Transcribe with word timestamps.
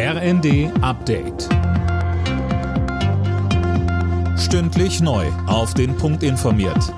RND 0.00 0.70
Update. 0.80 1.48
Stündlich 4.38 5.00
neu. 5.00 5.26
Auf 5.48 5.74
den 5.74 5.96
Punkt 5.96 6.22
informiert. 6.22 6.94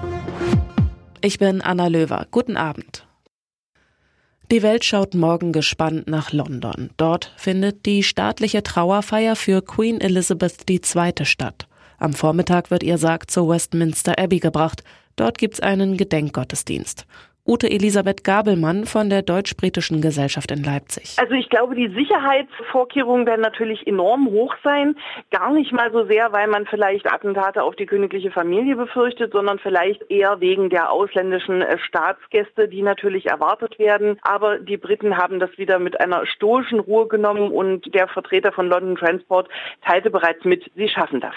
Ich 1.22 1.38
bin 1.38 1.62
Anna 1.62 1.86
Löwer. 1.86 2.26
Guten 2.30 2.58
Abend. 2.58 3.06
Die 4.50 4.62
Welt 4.62 4.84
schaut 4.84 5.14
morgen 5.14 5.52
gespannt 5.52 6.08
nach 6.08 6.34
London. 6.34 6.90
Dort 6.98 7.32
findet 7.38 7.86
die 7.86 8.02
staatliche 8.02 8.62
Trauerfeier 8.62 9.34
für 9.34 9.62
Queen 9.62 9.98
Elizabeth 9.98 10.68
II. 10.68 11.24
statt. 11.24 11.68
Am 11.96 12.12
Vormittag 12.12 12.70
wird 12.70 12.82
ihr 12.82 12.98
Sarg 12.98 13.30
zur 13.30 13.48
Westminster 13.48 14.18
Abbey 14.18 14.40
gebracht. 14.40 14.84
Dort 15.16 15.38
gibt's 15.38 15.60
einen 15.60 15.96
Gedenkgottesdienst. 15.96 17.06
Ute 17.50 17.68
Elisabeth 17.68 18.22
Gabelmann 18.22 18.84
von 18.84 19.10
der 19.10 19.22
Deutsch-Britischen 19.22 20.00
Gesellschaft 20.00 20.52
in 20.52 20.62
Leipzig. 20.62 21.16
Also 21.18 21.34
ich 21.34 21.48
glaube, 21.48 21.74
die 21.74 21.88
Sicherheitsvorkehrungen 21.88 23.26
werden 23.26 23.40
natürlich 23.40 23.88
enorm 23.88 24.28
hoch 24.30 24.54
sein. 24.62 24.94
Gar 25.32 25.52
nicht 25.54 25.72
mal 25.72 25.90
so 25.90 26.04
sehr, 26.04 26.30
weil 26.30 26.46
man 26.46 26.66
vielleicht 26.66 27.12
Attentate 27.12 27.64
auf 27.64 27.74
die 27.74 27.86
königliche 27.86 28.30
Familie 28.30 28.76
befürchtet, 28.76 29.32
sondern 29.32 29.58
vielleicht 29.58 30.08
eher 30.12 30.40
wegen 30.40 30.70
der 30.70 30.92
ausländischen 30.92 31.60
äh, 31.60 31.76
Staatsgäste, 31.78 32.68
die 32.68 32.82
natürlich 32.82 33.26
erwartet 33.26 33.80
werden. 33.80 34.20
Aber 34.22 34.60
die 34.60 34.76
Briten 34.76 35.16
haben 35.16 35.40
das 35.40 35.50
wieder 35.58 35.80
mit 35.80 36.00
einer 36.00 36.26
stoischen 36.26 36.78
Ruhe 36.78 37.08
genommen 37.08 37.50
und 37.50 37.92
der 37.92 38.06
Vertreter 38.06 38.52
von 38.52 38.68
London 38.68 38.94
Transport 38.94 39.48
teilte 39.84 40.10
bereits 40.10 40.44
mit, 40.44 40.70
sie 40.76 40.88
schaffen 40.88 41.18
das. 41.18 41.34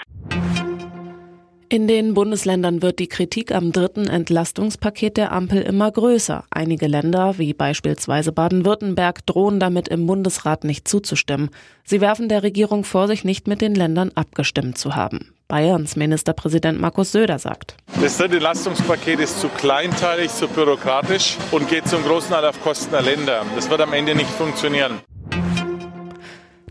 In 1.74 1.88
den 1.88 2.14
Bundesländern 2.14 2.82
wird 2.82 3.00
die 3.00 3.08
Kritik 3.08 3.52
am 3.52 3.72
dritten 3.72 4.06
Entlastungspaket 4.06 5.16
der 5.16 5.32
Ampel 5.32 5.60
immer 5.60 5.90
größer. 5.90 6.44
Einige 6.48 6.86
Länder, 6.86 7.36
wie 7.38 7.52
beispielsweise 7.52 8.30
Baden-Württemberg, 8.30 9.26
drohen 9.26 9.58
damit 9.58 9.88
im 9.88 10.06
Bundesrat 10.06 10.62
nicht 10.62 10.86
zuzustimmen. 10.86 11.50
Sie 11.82 12.00
werfen 12.00 12.28
der 12.28 12.44
Regierung 12.44 12.84
vor, 12.84 13.08
sich 13.08 13.24
nicht 13.24 13.48
mit 13.48 13.60
den 13.60 13.74
Ländern 13.74 14.12
abgestimmt 14.14 14.78
zu 14.78 14.94
haben. 14.94 15.34
Bayerns 15.48 15.96
Ministerpräsident 15.96 16.80
Markus 16.80 17.10
Söder 17.10 17.40
sagt. 17.40 17.74
Das 18.00 18.18
dritte 18.18 18.34
Entlastungspaket 18.34 19.18
ist 19.18 19.40
zu 19.40 19.48
kleinteilig, 19.48 20.30
zu 20.30 20.46
bürokratisch 20.46 21.38
und 21.50 21.68
geht 21.68 21.88
zum 21.88 22.04
großen 22.04 22.30
Teil 22.30 22.44
auf 22.44 22.62
Kosten 22.62 22.92
der 22.92 23.02
Länder. 23.02 23.44
Das 23.56 23.68
wird 23.68 23.80
am 23.80 23.92
Ende 23.92 24.14
nicht 24.14 24.30
funktionieren. 24.30 25.00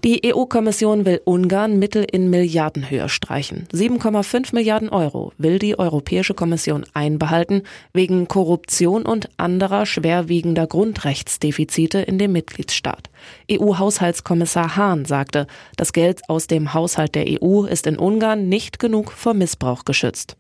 Die 0.04 0.20
EU-Kommission 0.26 1.06
will 1.06 1.22
Ungarn 1.24 1.80
Mittel 1.80 2.04
in 2.04 2.30
Milliardenhöhe 2.30 3.08
streichen. 3.08 3.70
7,5 3.72 4.54
Milliarden 4.54 4.90
Euro 4.90 5.32
will 5.38 5.60
die 5.60 5.80
Europäische 5.80 6.34
Kommission 6.34 6.86
einbehalten 6.94 7.62
wegen 7.94 8.28
Korruption 8.28 9.06
und 9.06 9.30
anderer 9.38 9.86
schwerwiegender 9.86 10.68
Grundrechtsdefizite 10.68 12.00
in 12.00 12.18
dem 12.18 12.34
Mitgliedsstaat. 12.34 13.10
EU-Haushaltskommissar 13.50 14.76
Hahn 14.76 15.06
sagte, 15.06 15.48
das 15.78 15.94
Geld 15.94 16.28
aus 16.28 16.48
dem 16.48 16.74
Haushalt 16.74 17.16
der 17.16 17.42
EU 17.42 17.64
ist 17.64 17.88
in 17.88 17.98
Ungarn 17.98 18.50
nicht 18.50 18.80
genug 18.80 19.14
vor 19.14 19.34
Missbrauch 19.34 19.86
geschützt. 19.86 20.36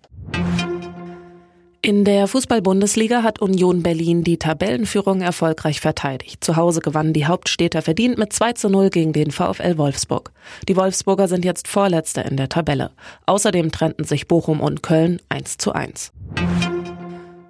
In 1.85 2.05
der 2.05 2.29
Fußball-Bundesliga 2.29 3.23
hat 3.23 3.41
Union 3.41 3.83
Berlin 3.83 4.23
die 4.23 4.39
Tabellenführung 4.39 5.19
erfolgreich 5.19 5.81
verteidigt. 5.81 6.41
Zu 6.41 6.55
Hause 6.55 6.79
gewannen 6.79 7.11
die 7.11 7.25
Hauptstädter 7.25 7.81
verdient 7.81 8.17
mit 8.17 8.31
2 8.31 8.53
zu 8.53 8.69
0 8.69 8.89
gegen 8.89 9.11
den 9.11 9.31
VfL 9.31 9.77
Wolfsburg. 9.77 10.31
Die 10.69 10.77
Wolfsburger 10.77 11.27
sind 11.27 11.43
jetzt 11.43 11.67
Vorletzter 11.67 12.23
in 12.23 12.37
der 12.37 12.47
Tabelle. 12.47 12.91
Außerdem 13.25 13.69
trennten 13.73 14.05
sich 14.05 14.29
Bochum 14.29 14.61
und 14.61 14.81
Köln 14.81 15.19
1 15.27 15.57
zu 15.57 15.73
1. 15.73 16.13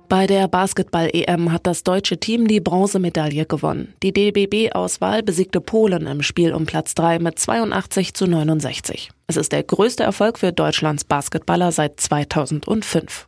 Bei 0.10 0.26
der 0.26 0.48
Basketball-EM 0.48 1.52
hat 1.52 1.68
das 1.68 1.84
deutsche 1.84 2.20
Team 2.20 2.48
die 2.48 2.60
Bronzemedaille 2.60 3.46
gewonnen. 3.46 3.94
Die 4.02 4.14
DBB-Auswahl 4.14 5.22
besiegte 5.22 5.62
Polen 5.62 6.08
im 6.08 6.24
Spiel 6.24 6.56
um 6.56 6.66
Platz 6.66 6.96
3 6.96 7.20
mit 7.20 7.38
82 7.38 8.16
zu 8.16 8.26
69. 8.26 9.12
Es 9.28 9.38
ist 9.38 9.52
der 9.52 9.62
größte 9.62 10.02
Erfolg 10.02 10.40
für 10.40 10.52
Deutschlands 10.52 11.04
Basketballer 11.04 11.72
seit 11.72 12.00
2005. 12.00 13.28